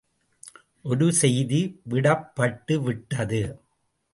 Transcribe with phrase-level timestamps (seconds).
[0.85, 1.61] ஒரு செய்தி
[1.89, 3.43] விடப்பட்டுவிட்டது.